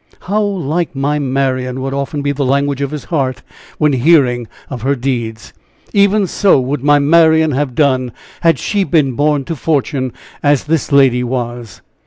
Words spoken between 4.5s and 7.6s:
of her deeds. "Even so would my Marian